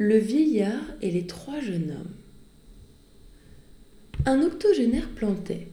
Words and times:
Le 0.00 0.16
vieillard 0.16 0.84
et 1.02 1.10
les 1.10 1.26
trois 1.26 1.58
jeunes 1.58 1.90
hommes. 1.90 2.14
Un 4.26 4.42
octogénaire 4.42 5.08
plantait. 5.08 5.66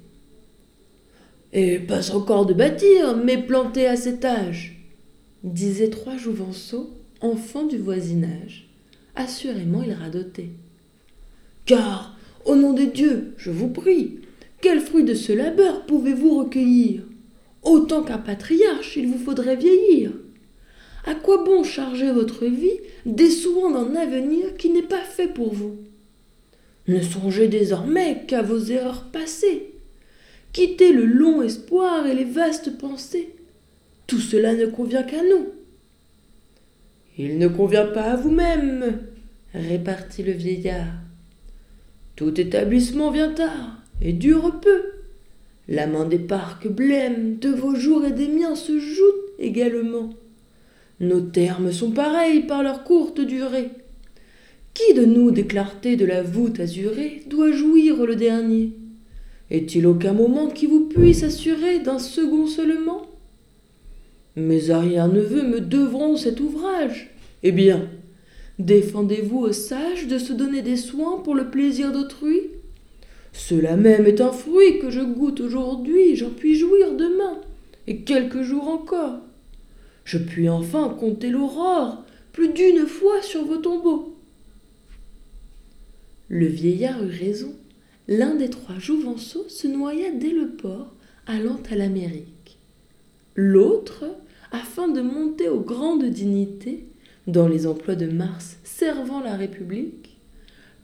Et 1.54 1.78
pas 1.78 2.10
encore 2.10 2.48
de 2.48 2.56
bâtir, 2.56 3.16
mais 3.16 3.38
planter 3.38 3.86
à 3.86 3.96
cet 3.96 4.26
âge, 4.26 4.84
disaient 5.44 5.92
trois 5.92 6.18
jouvenceaux, 6.18 6.90
enfants 7.22 7.68
du 7.68 7.78
voisinage. 7.78 8.68
Assurément, 9.14 9.84
ils 9.84 9.93
radotaient. 9.93 10.54
Car, 11.68 12.18
au 12.46 12.55
nom 12.55 12.73
des 12.73 12.88
dieux, 12.88 13.36
je 13.38 13.52
vous 13.52 13.70
prie, 13.70 14.21
quel 14.60 14.80
fruit 14.80 15.04
de 15.04 15.14
ce 15.14 15.34
labeur 15.34 15.86
pouvez-vous 15.86 16.39
recueillir? 16.39 17.04
Autant 17.62 18.02
qu'un 18.02 18.18
patriarche, 18.18 18.98
il 18.98 19.05
vous 19.05 19.23
faudrait 19.23 19.55
vieillir. 19.55 20.14
À 21.06 21.14
quoi 21.14 21.44
bon 21.44 21.64
charger 21.64 22.12
votre 22.12 22.46
vie 22.46 22.80
des 23.05 23.30
soins 23.30 23.72
d'un 23.72 23.96
avenir 23.96 24.58
qui 24.58 24.70
n'est 24.70 24.82
pas 24.82 25.04
fait 25.04 25.27
pour 25.27 25.54
vous? 25.54 25.77
Ne 26.88 27.02
songez 27.02 27.48
désormais 27.48 28.23
qu'à 28.27 28.41
vos 28.41 28.59
erreurs 28.59 29.05
passées. 29.12 29.73
Quittez 30.52 30.94
le 30.94 31.05
long 31.05 31.41
espoir 31.41 32.08
et 32.08 32.16
les 32.16 32.23
vastes 32.23 32.77
pensées. 32.77 33.36
Tout 34.08 34.20
cela 34.20 34.55
ne 34.55 34.66
convient 34.66 35.04
qu'à 35.04 35.22
nous. 35.22 35.48
Il 37.18 37.38
ne 37.38 37.48
convient 37.48 37.88
pas 37.88 38.12
à 38.12 38.16
vous-même, 38.16 38.99
répartit 39.54 40.24
le 40.24 40.32
vieillard. 40.32 40.94
Tout 42.16 42.40
établissement 42.40 43.12
vient 43.12 43.32
tard 43.32 43.82
et 44.02 44.13
dure 44.13 44.60
peu. 44.60 44.84
La 45.68 45.88
main 45.88 46.05
des 46.05 46.20
parcs 46.20 46.68
blêmes 46.68 47.38
de 47.38 47.49
vos 47.49 47.76
jours 47.76 48.05
et 48.05 48.12
des 48.12 48.27
miens 48.27 48.55
se 48.55 48.80
joute 48.80 49.32
également. 49.40 50.12
Nos 50.99 51.22
termes 51.22 51.72
sont 51.72 51.91
pareils 51.91 52.44
par 52.44 52.63
leur 52.63 52.84
courte 52.84 53.20
durée. 53.20 53.70
Qui 54.73 54.94
de 54.94 55.05
nous 55.05 55.31
des 55.31 55.45
clartés 55.45 55.95
de 55.98 56.05
la 56.05 56.23
voûte 56.23 56.60
azurée 56.60 57.24
doit 57.27 57.51
jouir 57.51 58.05
le 58.05 58.15
dernier? 58.15 58.71
Est-il 59.51 59.88
aucun 59.88 60.13
moment 60.13 60.48
qui 60.48 60.68
vous 60.68 60.88
puisse 60.88 61.23
assurer 61.23 61.79
d'un 61.79 61.99
second 61.99 62.48
seulement? 62.48 63.07
Mes 64.35 64.69
arrière-neveux 64.69 65.44
me 65.44 65.62
devront 65.62 66.18
cet 66.18 66.40
ouvrage. 66.40 67.12
Eh 67.44 67.51
bien, 67.51 67.90
défendez-vous 68.59 69.40
aux 69.40 69.53
sages 69.53 70.07
de 70.07 70.18
se 70.18 70.34
donner 70.34 70.62
des 70.62 70.78
soins 70.78 71.19
pour 71.23 71.35
le 71.35 71.50
plaisir 71.50 71.91
d'autrui? 71.91 72.41
Cela 73.34 73.75
même 73.75 74.06
est 74.06 74.22
un 74.22 74.31
fruit 74.31 74.79
que 74.79 74.90
je 74.90 75.01
goûte 75.01 75.41
aujourd'hui, 75.41 76.16
j'en 76.16 76.29
puis 76.29 76.56
jouir 76.56 76.94
demain, 76.96 77.41
et 77.85 77.97
quelques 78.01 78.41
jours 78.41 78.68
encore. 78.68 79.19
Je 80.06 80.17
puis 80.17 80.47
enfin 80.47 80.95
compter 80.97 81.29
l'aurore 81.29 82.06
plus 82.31 82.50
d'une 82.50 82.85
fois 82.85 83.22
sur 83.22 83.44
vos 83.44 83.57
tombeaux. 83.57 84.16
Le 86.29 86.47
vieillard 86.47 87.03
eut 87.03 87.09
raison. 87.09 87.53
L'un 88.07 88.35
des 88.35 88.50
trois 88.50 88.78
jouvenceaux 88.78 89.45
se 89.50 89.67
noya 89.67 90.11
dès 90.11 90.29
le 90.29 90.50
port, 90.50 90.94
allant 91.25 91.59
à 91.72 91.75
l'Amérique. 91.75 92.59
L'autre, 93.35 94.06
afin 94.51 94.88
de 94.88 95.01
monter 95.01 95.50
aux 95.50 95.59
grandes 95.59 96.06
dignités, 96.06 96.85
dans 97.28 97.47
les 97.47 97.66
emplois 97.66 97.95
de 97.95 98.06
Mars 98.06 98.57
servant 98.63 99.22
la 99.22 99.35
République, 99.35 100.17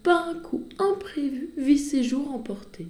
par 0.02 0.30
un 0.30 0.34
coup 0.34 0.64
imprévu 0.80 1.50
vit 1.58 1.78
ses 1.78 2.02
jours 2.02 2.32
emportés. 2.32 2.88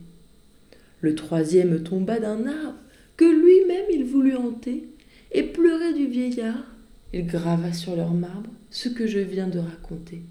Le 1.02 1.16
troisième 1.16 1.84
tomba 1.84 2.20
d'un 2.20 2.48
arbre 2.48 2.80
que 3.18 3.26
lui-même 3.26 3.86
il 3.92 4.06
voulut 4.06 4.36
hanter, 4.36 4.88
et 5.32 5.44
pleurait 5.44 5.94
du 5.94 6.08
vieillard, 6.08 6.66
il 7.14 7.26
grava 7.26 7.74
sur 7.74 7.96
leur 7.96 8.12
marbre 8.12 8.50
ce 8.70 8.90
que 8.90 9.08
je 9.08 9.20
viens 9.20 9.48
de 9.48 9.60
raconter. 9.60 10.24